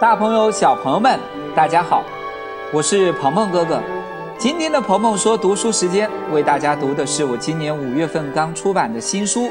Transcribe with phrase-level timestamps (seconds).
[0.00, 1.18] 大朋友、小朋友们，
[1.56, 2.04] 大家好，
[2.72, 3.82] 我是鹏鹏哥哥。
[4.38, 9.46] 今天的鹏鹏说读书时间，为大家读的是我今年五月份刚出版的新书《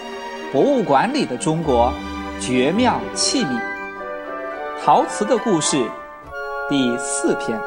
[0.53, 1.91] 博物馆里的中国：
[2.39, 3.61] 绝妙器皿——
[4.81, 5.75] 陶瓷的故事》
[6.69, 7.59] 第四篇。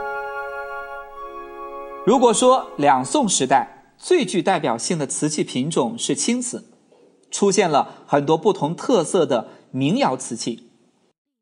[2.07, 6.65] 如果说两宋时代最具代表性的瓷器品种是青瓷，
[7.31, 10.71] 出现了很多不同特色的民窑瓷器，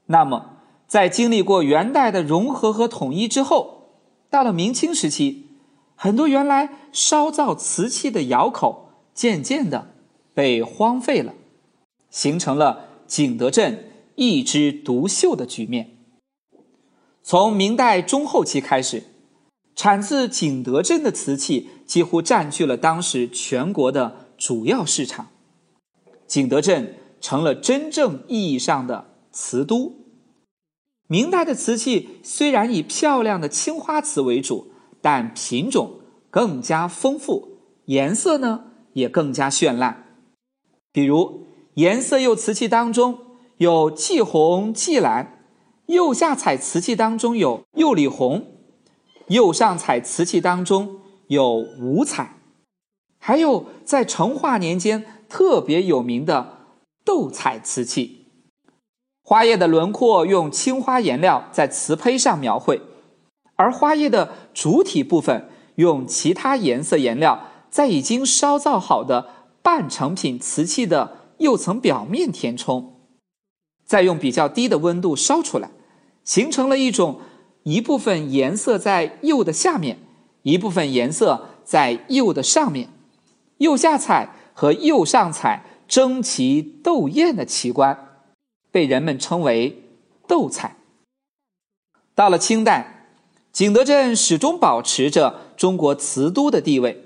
[0.06, 0.57] 那么
[0.88, 3.90] 在经历过元代的融合和统一之后，
[4.30, 5.44] 到了明清时期。
[6.00, 9.90] 很多原来烧造瓷器的窑口，渐渐的
[10.32, 11.34] 被荒废了，
[12.08, 15.96] 形成了景德镇一枝独秀的局面。
[17.22, 19.02] 从明代中后期开始，
[19.74, 25.26] 产自景德镇的瓷器几乎占据了当时全国的主要市场，
[26.26, 30.07] 景德镇成了真正意义上的瓷都。
[31.08, 34.72] 明代的瓷器虽然以漂亮的青花瓷为主。
[35.00, 40.18] 但品种更加丰富，颜色呢也更加绚烂。
[40.92, 43.18] 比如颜色釉瓷器当中
[43.58, 45.24] 有霁红、霁蓝；
[45.86, 48.40] 釉下彩瓷器当中有釉里红；
[49.28, 52.40] 釉上彩瓷器当中有五彩；
[53.20, 56.58] 还有在成化年间特别有名的
[57.04, 58.17] 斗彩瓷器。
[59.28, 62.80] 花叶的轮廓用青花颜料在瓷胚上描绘。
[63.56, 69.28] 而花叶的主体部分用其他颜色颜料在已经烧造好的
[69.60, 72.94] 半成品瓷器的釉层表面填充，
[73.84, 75.72] 再用比较低的温度烧出来，
[76.24, 77.20] 形成了一种
[77.64, 79.98] 一部分颜色在釉的下面，
[80.40, 82.88] 一部分颜色在釉的上面，
[83.58, 88.07] 釉下彩和釉上彩争奇斗艳的奇观，
[88.70, 89.82] 被人们称为
[90.26, 90.76] 斗彩。
[92.14, 92.94] 到了清代。
[93.50, 97.02] 景德镇始终保持着中国瓷都的地位，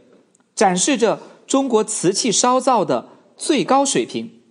[0.55, 3.09] 展示着中国瓷器烧造的
[3.39, 4.43] 最高水平。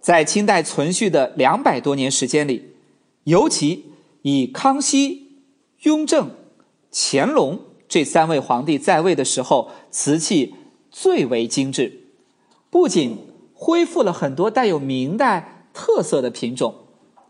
[0.00, 2.76] 在清代存续的两百多年时间里，
[3.24, 3.92] 尤其
[4.22, 5.42] 以康熙、
[5.80, 6.30] 雍正、
[6.90, 10.54] 乾隆这三位皇帝在位的时候，瓷器
[10.90, 12.04] 最为精致，
[12.70, 13.18] 不仅
[13.52, 16.74] 恢复了很多带有明代特色的品种，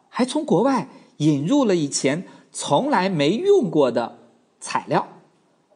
[0.09, 0.89] 还从国外
[1.19, 2.27] 引入了以前。
[2.51, 4.19] 从来没用过的
[4.59, 5.07] 材料，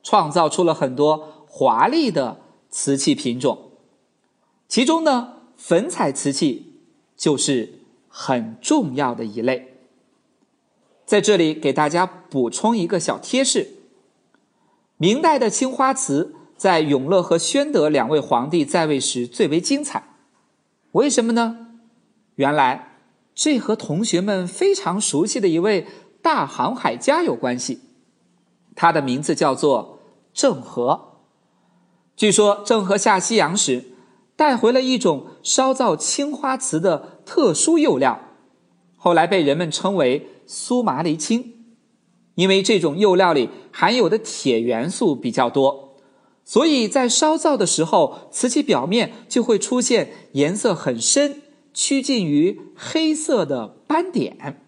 [0.03, 2.41] 创造出了很多华丽的
[2.71, 3.73] 瓷器品种。
[4.69, 6.81] 其中呢，粉彩瓷器
[7.15, 9.77] 就是很重要的一类。
[11.05, 13.69] 在这里给大家补充一个小贴士：
[14.97, 20.17] 明代的青花瓷在永乐和宣德两位皇帝在位时最为精彩。
[20.93, 21.72] 为什么呢？
[22.37, 22.99] 原来
[23.35, 25.87] 这和同学们非常熟悉的一位。
[26.23, 27.81] 大航海家有关系，
[28.77, 29.99] 他的名字叫做
[30.33, 31.19] 郑和。
[32.15, 33.87] 据说郑和下西洋时
[34.37, 38.21] 带回了一种烧造青花瓷的特殊釉料，
[38.97, 41.65] 后来被人们称为苏麻离青。
[42.37, 45.97] 因为这种釉料里含有的铁元素比较多，
[46.45, 51.43] 所以在烧造的时候，瓷器表面就会出现颜色很深、
[51.73, 54.61] 趋近于黑色的斑点。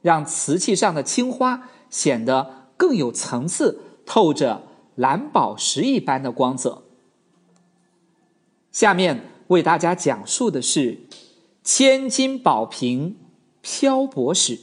[0.00, 4.62] 让瓷器上的青花显得更有层次，透着
[4.94, 6.84] 蓝宝石一般的光泽。
[8.70, 11.00] 下面为大家讲述的是
[11.64, 13.16] 千金宝瓶
[13.60, 14.60] 漂泊史，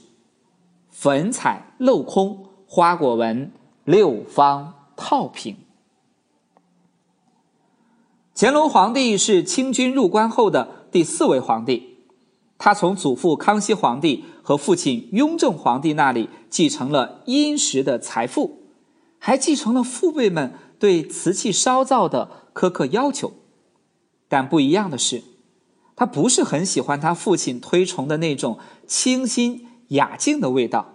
[0.89, 3.51] 粉彩镂空花果纹
[3.83, 5.57] 六方套瓶。
[8.33, 11.97] 乾隆皇帝是清军入关后的第四位皇帝。
[12.57, 18.59] 他从祖父康熙皇帝和父亲雍正皇帝那里继承了殷实的财富，
[19.19, 23.33] 还继承了父辈们对瓷器烧造的苛刻要求。
[24.29, 25.21] 但不一样的是，
[25.97, 28.57] 他不是很喜欢他父亲推崇的那种
[28.87, 30.93] 清新雅静的味道，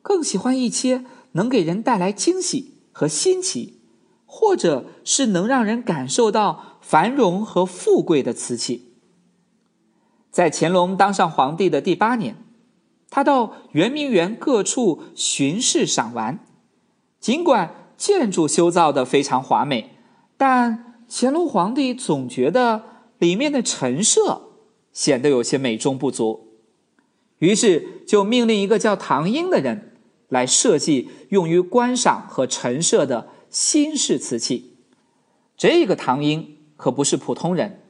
[0.00, 3.80] 更喜欢一些能给人带来惊喜和新奇，
[4.26, 8.92] 或者是能让人感受到繁荣和富贵的瓷器。
[10.34, 12.34] 在乾隆当上皇帝的第八年，
[13.08, 16.44] 他到圆明园各处巡视赏玩。
[17.20, 19.90] 尽管建筑修造的非常华美，
[20.36, 22.82] 但乾隆皇帝总觉得
[23.18, 24.48] 里面的陈设
[24.92, 26.48] 显得有些美中不足，
[27.38, 29.92] 于是就命令一个叫唐英的人
[30.28, 34.74] 来设计用于观赏和陈设的新式瓷器。
[35.56, 37.83] 这个唐英可不是普通人。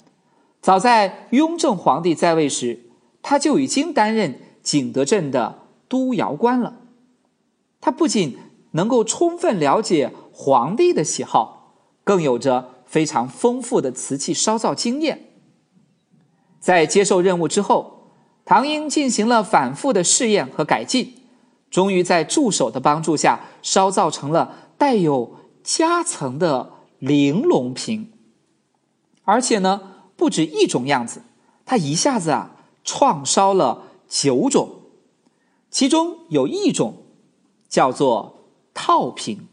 [0.65, 2.87] 早在雍正皇帝在位时，
[3.21, 5.59] 他就已经担任景德镇的
[5.89, 6.77] 都窑官了。
[7.83, 8.39] 他不仅
[8.71, 15.35] 能够充分了解皇帝的喜好，更有着非常丰富的瓷器烧造经验。
[16.61, 18.09] 在接受任务之后，
[18.47, 21.13] 唐英进行了反复的试验和改进，
[21.71, 28.11] 终于在助手的帮助下烧造成了带有夹层的玲珑瓶。
[29.25, 31.23] 而且呢，不止一种样子，
[31.65, 34.83] 他一下子啊创烧了九种，
[35.71, 36.99] 其中有一种。
[37.67, 39.49] 叫做套瓶。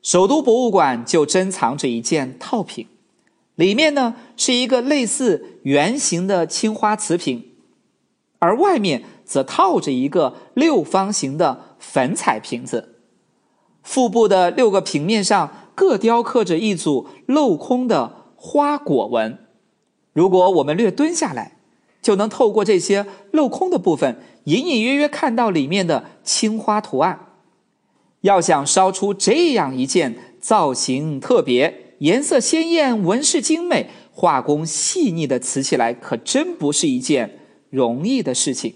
[0.00, 2.86] 首都博物馆就珍藏着一件套瓶，
[3.56, 7.50] 里面呢是一个类似圆形的青花瓷瓶，
[8.38, 13.00] 而外面则套着一个六方形的粉彩瓶子。
[13.82, 19.38] 腹部的六个平面上各雕刻着一组镂空的花果纹。
[20.12, 21.58] 如果我们略蹲下来，
[22.02, 24.16] 就能透过这些镂空的部分。
[24.44, 27.28] 隐隐约约看到里面的青花图案，
[28.22, 37.38] 要想烧出这样一件造型特别、颜色鲜艳、纹饰精美、画工细腻的瓷器来，可真不是一件
[37.70, 38.74] 容易的事情。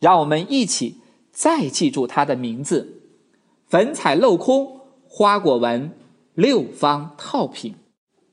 [0.00, 0.96] 让我们一起
[1.30, 3.02] 再记住它的名字：
[3.68, 5.92] 粉彩镂空花果纹
[6.34, 7.76] 六方套品。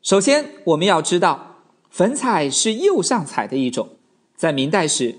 [0.06, 1.56] 首先，我们要知道，
[1.90, 3.90] 粉彩是釉上彩的一种，
[4.36, 5.16] 在明代时。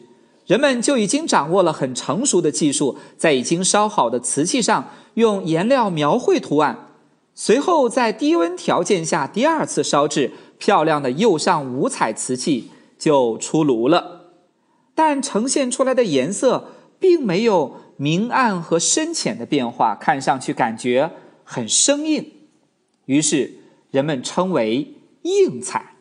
[0.47, 6.91] 人们就已经掌握了很成熟的技术，在已经烧好的瓷器上用颜料描绘图案，
[7.35, 14.31] 随后在低温条件下第二次烧制，漂亮的釉上五彩瓷器就出炉了。
[14.94, 21.11] 但呈现出来的颜色并没有明暗和深浅的变化，看上去感觉
[21.43, 22.31] 很生硬，
[23.06, 23.56] 于是
[23.97, 25.95] 人们称为硬彩。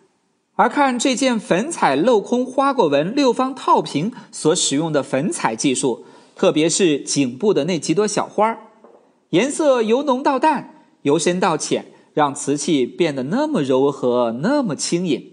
[0.55, 6.05] 而看这件粉彩镂空花果纹六方套瓶所使用的粉彩技术，
[6.35, 8.57] 特别是颈部的那几朵小花儿
[9.29, 15.31] 颜色由浓到淡，由深到浅，让瓷器变得那么柔和，那么轻盈。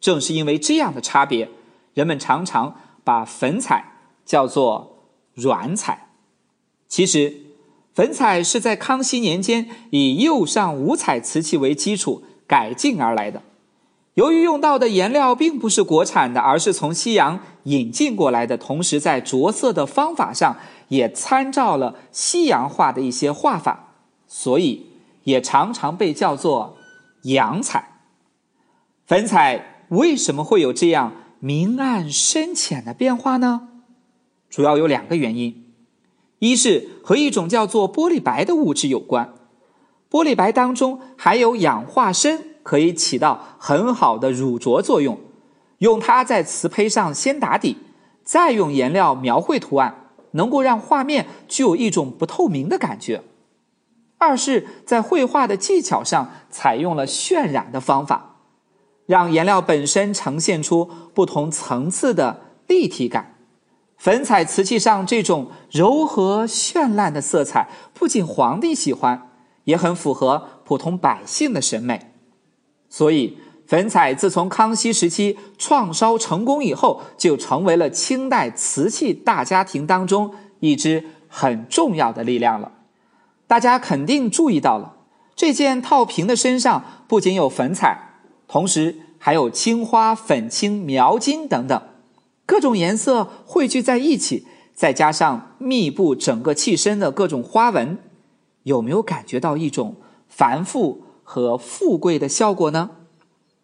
[0.00, 1.50] 正是因为这样的差别，
[1.94, 3.94] 人们常常把粉彩
[4.24, 6.10] 叫做软彩。
[6.86, 7.34] 其实，
[7.92, 13.42] 粉彩是在康熙年间以釉上五彩瓷器为基础改进而来的。
[14.14, 20.56] 由于用到的颜料并不是国产的，而是从西洋引进过来的，同时在着色的方法上
[20.88, 23.94] 也参照了西洋画的一些画法，
[24.26, 24.86] 所以
[25.24, 26.76] 也常常被叫做
[27.22, 28.00] 洋彩。
[29.06, 33.68] 粉彩为什么会有这样明暗深浅的变化呢？
[34.50, 35.69] 主要有两个原因：
[36.40, 39.32] 一是和一种叫做玻璃白的物质有关，
[40.10, 42.50] 玻璃白当中含有氧化砷。
[42.62, 45.18] 可以起到很好的乳着作用，
[45.78, 47.78] 用它在瓷胚上先打底，
[48.22, 53.22] 再用颜料描绘图案，能够让画面具有一种不透明的感觉。
[54.18, 58.36] 二是，在绘画的技巧上采用了渲染的方法，
[59.06, 63.36] 让颜料本身呈现出不同层次的立体感。
[64.00, 69.28] 粉彩瓷器上这种柔和绚烂的色彩，不仅皇帝喜欢，
[69.64, 72.14] 也很符合普通百姓的审美。
[72.88, 73.36] 所以，
[73.66, 82.72] 粉彩自从康熙时期创烧成功以后，就成为了清代瓷器大家庭当中一支很重要的力量了。
[83.46, 84.94] 大家肯定注意到了，
[85.36, 88.14] 这件套瓶的身上不仅有粉彩，
[88.48, 91.82] 同时还有青花、粉青、描金等等
[92.50, 97.96] 各种颜色汇聚在一起，再加上密布整个器身的各种花纹，
[98.64, 99.94] 有没有感觉到一种
[100.28, 101.04] 繁复？
[101.22, 102.90] 和富贵的效果呢？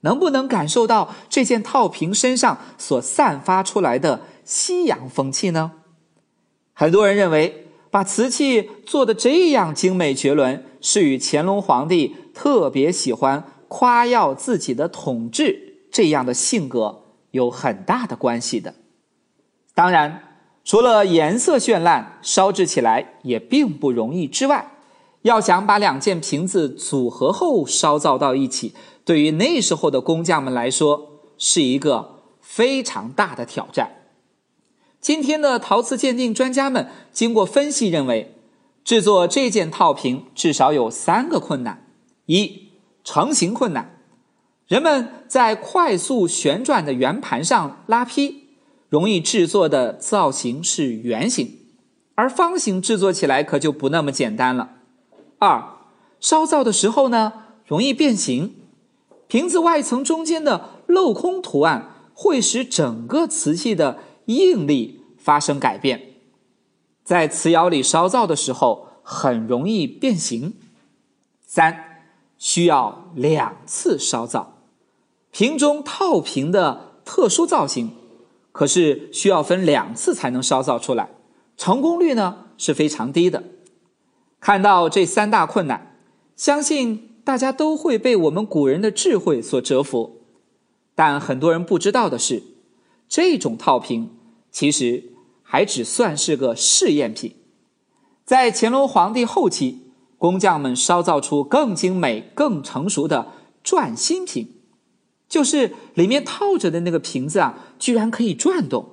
[0.02, 5.72] 能不能感受到这件套瓶身上所散发出来的西洋风气呢？
[6.72, 17.05] 很多人认为，把瓷器做的这样精美绝伦，是与乾隆皇帝特别喜欢夸耀自己的统治这样的性格
[17.36, 18.74] 有很大的关系的。
[19.74, 20.22] 当然，
[20.64, 24.72] 除了颜色绚烂、烧制起来也并不容易之外，
[25.22, 28.74] 要想把两件瓶子组合后烧造到一起，
[29.04, 33.90] 对于那时候的工匠们来说是一个非常大的挑战。
[35.00, 38.34] 今天的陶瓷鉴定专家们经过分析认为，
[38.82, 41.86] 制作这件套瓶至少有三个困难：
[42.26, 42.70] 一、
[43.04, 43.95] 成型困难，
[44.66, 48.48] 人们在快速旋转的圆盘上拉坯，
[48.88, 51.58] 容易制作的造型是圆形，
[52.16, 54.70] 而方形制作起来可就不那么简单了。
[55.38, 55.62] 二，
[56.18, 57.32] 烧造的时候呢，
[57.64, 58.56] 容易变形，
[59.28, 66.14] 瓶子外层中间的镂空图案会使整个瓷器的应力发生改变，
[67.04, 70.54] 在瓷窑里烧造的时候很容易变形。
[71.46, 72.02] 三，
[72.36, 74.55] 需要两次烧造，
[75.38, 77.90] 瓶中套瓶的特殊造型，
[78.52, 81.10] 可是需要分两次才能烧造出来，
[81.58, 83.44] 成功率呢是非常低的。
[84.40, 85.94] 看到这三大困难，
[86.36, 90.22] 相信大家都会被我们古人的智慧所折服。
[90.94, 92.42] 但很多人不知道的是，
[93.06, 94.16] 这种套瓶
[94.50, 95.12] 其实
[95.42, 97.36] 还只算是个试验品。
[98.24, 99.82] 在乾隆皇帝后期，
[100.16, 104.48] 工匠们烧造出更精美、更成熟的转心瓶，
[105.28, 108.90] 就是里面套着的那个瓶子啊，居然可以转动。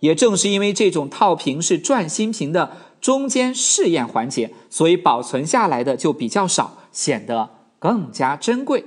[0.00, 8.84] 也正是因为这种套瓶是转心瓶的中间试验环节，所以保存下来的就比较少，显得更加珍贵。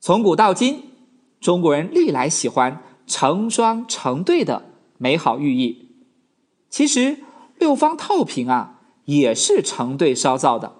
[0.00, 0.90] 从古到今。
[1.40, 5.90] 中国人历来喜欢成双成对的美好寓意，
[6.70, 7.18] 其实
[7.58, 10.76] 六方套瓶啊也是成对烧造的。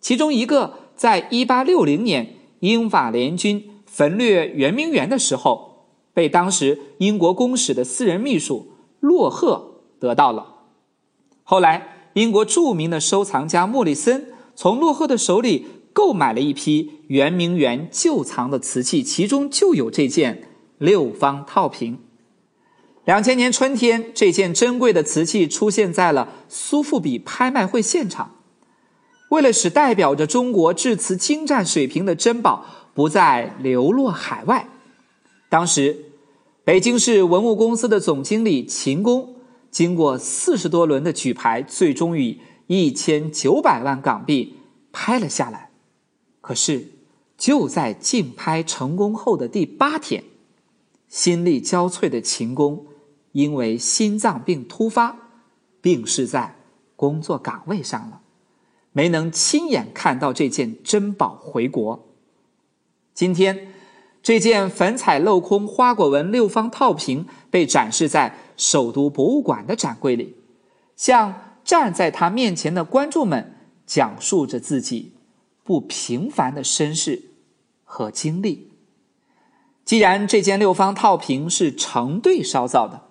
[0.00, 10.56] 其中一个在一八六零年英法联军焚掠圆明园的时候，被当时英国公使的私人秘书洛赫得到了。
[11.44, 15.66] 后来，英国著名的收藏家莫里森从洛赫的手里。
[15.94, 20.48] 购买了一批圆明园旧藏的瓷器，其中就有这件
[20.78, 22.00] 六方套瓶。
[23.04, 28.38] 两千年春天，这件珍贵的瓷器出现在了苏富比拍卖会现场。
[29.30, 34.68] 为了使代表着中国制瓷精湛水平的珍宝不再流落海外，
[35.48, 36.04] 当时
[36.64, 39.34] 北京市文物公司的总经理秦工
[39.70, 44.56] 经过四十多轮的举牌，最终以一千九百万港币
[44.92, 45.70] 拍了下来。
[46.40, 46.92] 可是，
[47.36, 50.22] 就在竞拍成功后的第八天，
[51.08, 52.86] 心力交瘁的秦工
[53.32, 55.16] 因为心脏病突发，
[55.80, 56.54] 病逝在
[56.94, 58.20] 工作岗位上了，
[58.92, 62.13] 没能亲眼看到这件珍宝回国。
[63.14, 63.68] 今天，
[64.22, 70.36] 这件粉彩镂空花果纹六方套瓶被展示在首都博物馆的展柜里，
[70.96, 73.54] 向站在他面前的观众们
[73.86, 75.12] 讲述着自己。
[75.66, 77.22] 不平凡的身世
[77.84, 78.70] 和经历。
[79.82, 83.04] 既然这件六方套瓶是成对烧造的，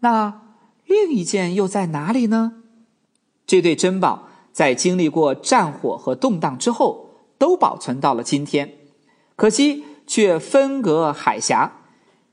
[0.00, 0.42] 那
[0.84, 2.62] 另一件又在哪里呢？
[3.46, 8.74] 这对珍宝在经历过战火和动荡之后，都保存到了今天，
[9.38, 11.84] 可惜却分隔海峡。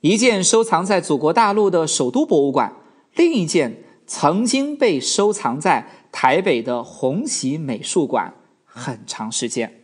[0.01, 2.73] 一件收藏在祖国大陆的首都博物馆，
[3.13, 8.33] 另一件曾经被收藏在台北的红喜美术馆。
[8.65, 9.83] 很长时间，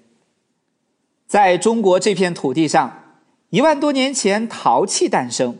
[1.27, 3.19] 在中国这片土地上，
[3.51, 5.59] 一万多年前陶器诞生，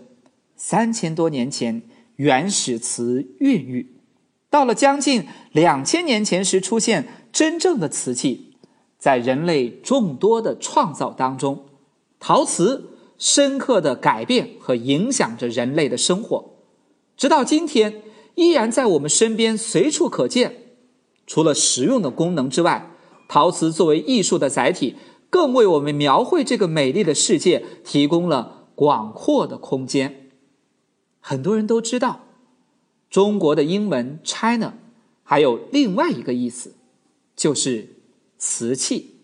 [0.56, 1.84] 三千多年前
[2.16, 4.02] 原始瓷孕育，
[4.50, 8.51] 到了将近两千年前时出现真正的瓷器，
[9.02, 11.66] 在人类众多的创造当中，
[12.20, 16.52] 陶瓷深刻的改变和影响着人类的生活，
[17.18, 18.04] 直到今天
[18.36, 20.76] 依然在我们身边随处可见。
[21.26, 22.92] 除了实用的功能之外，
[23.28, 24.96] 陶瓷作为艺术的载体，
[25.32, 30.30] 更为我们描绘这个美丽的世界提供了广阔的空间。
[31.20, 32.26] 很多人都知道，
[33.10, 34.76] 中国的英文 “China”
[35.24, 36.76] 还有另外一个意思，
[37.36, 38.01] 就是
[38.42, 39.20] 瓷器。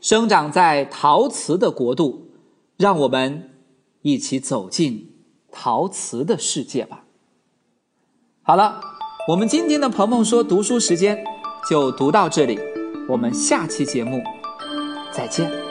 [0.00, 2.32] 生长在陶瓷的国度，
[2.76, 3.50] 让我们
[4.02, 5.14] 一起走进
[5.52, 7.04] 陶瓷的世界吧。
[8.42, 8.80] 好了，
[9.28, 11.24] 我们今天的鹏鹏说读书时间
[11.68, 12.58] 就读到这里。
[13.08, 14.20] 我们下期节目
[15.12, 15.69] 再见。